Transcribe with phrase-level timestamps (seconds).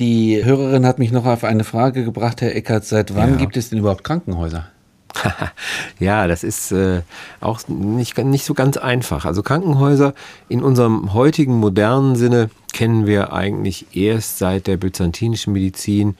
[0.00, 2.84] Die Hörerin hat mich noch auf eine Frage gebracht, Herr Eckert.
[2.84, 3.36] Seit wann ja.
[3.36, 4.66] gibt es denn überhaupt Krankenhäuser?
[6.00, 7.02] ja, das ist äh,
[7.40, 9.24] auch nicht, nicht so ganz einfach.
[9.24, 10.14] Also Krankenhäuser
[10.48, 16.16] in unserem heutigen modernen Sinne kennen wir eigentlich erst seit der byzantinischen Medizin,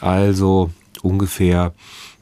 [0.00, 0.70] also
[1.02, 1.72] ungefähr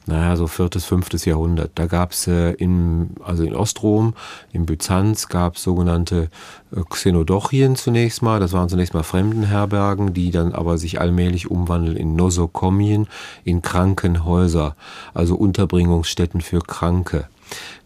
[0.09, 1.71] naja, so viertes, fünftes Jahrhundert.
[1.75, 4.15] Da gab es äh, in, also in Ostrom,
[4.51, 6.29] in Byzanz gab es sogenannte
[6.75, 8.39] äh, Xenodochien zunächst mal.
[8.39, 13.07] Das waren zunächst mal Fremdenherbergen, die dann aber sich allmählich umwandeln in Nosokomien,
[13.43, 14.75] in Krankenhäuser,
[15.13, 17.27] also Unterbringungsstätten für Kranke.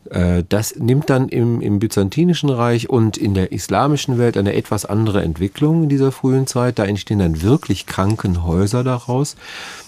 [0.10, 4.86] Äh, das nimmt dann im, im Byzantinischen Reich und in der islamischen Welt eine etwas
[4.86, 6.80] andere Entwicklung in dieser frühen Zeit.
[6.80, 9.36] Da entstehen dann wirklich Krankenhäuser daraus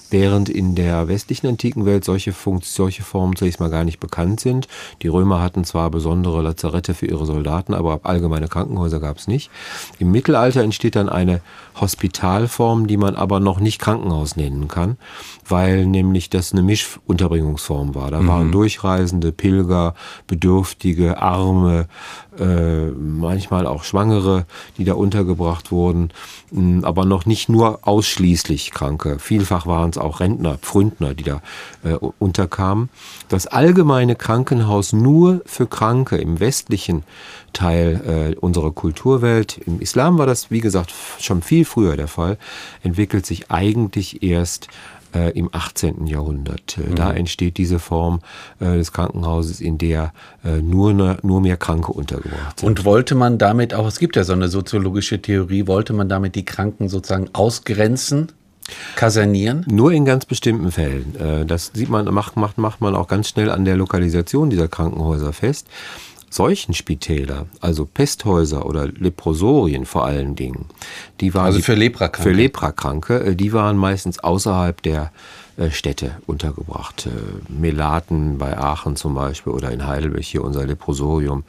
[0.09, 4.39] während in der westlichen antiken Welt solche, Funkt solche Formen zunächst mal gar nicht bekannt
[4.39, 4.67] sind.
[5.01, 9.49] Die Römer hatten zwar besondere Lazarette für ihre Soldaten, aber allgemeine Krankenhäuser gab es nicht.
[9.99, 11.41] Im Mittelalter entsteht dann eine
[11.79, 14.97] Hospitalform, die man aber noch nicht Krankenhaus nennen kann,
[15.47, 18.11] weil nämlich das eine Mischunterbringungsform war.
[18.11, 18.27] Da mhm.
[18.27, 19.95] waren Durchreisende, Pilger,
[20.27, 21.87] Bedürftige, Arme,
[22.39, 24.45] äh, manchmal auch Schwangere,
[24.77, 26.11] die da untergebracht wurden,
[26.83, 29.19] aber noch nicht nur ausschließlich Kranke.
[29.19, 31.41] Vielfach waren es auch Rentner, Pfründner, die da
[31.83, 32.89] äh, unterkamen.
[33.29, 37.03] Das allgemeine Krankenhaus nur für Kranke im westlichen
[37.53, 42.37] Teil äh, unserer Kulturwelt, im Islam war das, wie gesagt, schon viel früher der Fall,
[42.83, 44.67] entwickelt sich eigentlich erst
[45.15, 46.05] äh, im 18.
[46.07, 46.77] Jahrhundert.
[46.77, 46.95] Äh, mhm.
[46.95, 48.19] Da entsteht diese Form
[48.59, 52.67] äh, des Krankenhauses, in der äh, nur, ne, nur mehr Kranke untergebracht sind.
[52.67, 56.35] Und wollte man damit auch, es gibt ja so eine soziologische Theorie, wollte man damit
[56.35, 58.31] die Kranken sozusagen ausgrenzen?
[58.95, 59.63] Kasernieren?
[59.67, 61.15] Nur in ganz bestimmten Fällen.
[61.15, 64.67] Äh, das sieht man, macht, macht, macht man auch ganz schnell an der Lokalisation dieser
[64.67, 65.67] Krankenhäuser fest.
[66.35, 70.65] Seuchenspitäler, also Pesthäuser oder Leprosorien vor allen Dingen,
[71.21, 72.21] die waren also für Leprakranke.
[72.21, 75.11] Für Leprakranke, äh, die waren meistens außerhalb der
[75.55, 77.07] äh, Städte untergebracht.
[77.07, 77.09] Äh,
[77.49, 81.43] Melaten bei Aachen zum Beispiel oder in Heidelberg hier unser Leprosorium,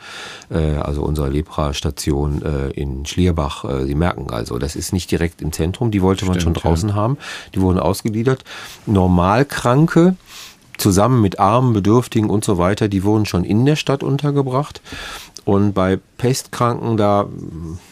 [0.48, 3.64] also unsere Lepra-Station in Schlierbach.
[3.84, 6.94] Sie merken also, das ist nicht direkt im Zentrum, die wollte man schon draußen ja.
[6.94, 7.18] haben.
[7.54, 8.44] Die wurden ausgegliedert.
[8.86, 10.14] Normalkranke,
[10.78, 14.80] zusammen mit Armen, Bedürftigen und so weiter, die wurden schon in der Stadt untergebracht.
[15.46, 17.28] Und bei Pestkranken, da,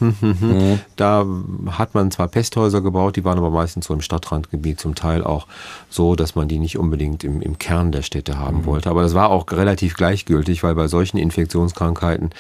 [0.01, 0.81] mhm.
[0.97, 1.25] da
[1.71, 5.47] hat man zwar Pesthäuser gebaut, die waren aber meistens so im Stadtrandgebiet, zum Teil auch
[5.89, 8.67] so, dass man die nicht unbedingt im, im Kern der Städte haben mhm.
[8.67, 8.91] wollte.
[8.91, 12.31] Aber das war auch relativ gleichgültig, weil bei solchen Infektionskrankheiten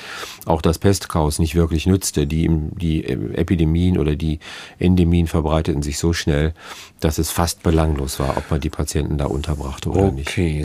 [0.46, 2.26] auch das Pestchaos nicht wirklich nützte.
[2.26, 4.40] Die, die Epidemien oder die
[4.80, 6.54] Endemien verbreiteten sich so schnell,
[6.98, 10.12] dass es fast belanglos war, ob man die Patienten da unterbrachte oder okay.
[10.12, 10.28] nicht.